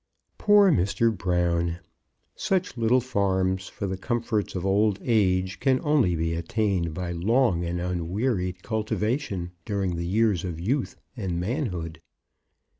Poor 0.39 0.71
Mr. 0.71 1.15
Brown! 1.15 1.77
Such 2.35 2.75
little 2.75 3.01
farms 3.01 3.67
for 3.67 3.85
the 3.85 3.99
comforts 3.99 4.55
of 4.55 4.65
old 4.65 4.97
age 5.03 5.59
can 5.59 5.79
only 5.83 6.15
be 6.15 6.33
attained 6.33 6.95
by 6.95 7.11
long 7.11 7.63
and 7.63 7.79
unwearied 7.79 8.63
cultivation 8.63 9.51
during 9.63 9.97
the 9.97 10.07
years 10.07 10.43
of 10.43 10.59
youth 10.59 10.95
and 11.15 11.39
manhood. 11.39 12.01